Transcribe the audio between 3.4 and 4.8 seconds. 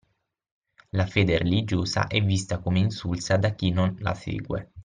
chi non la segue.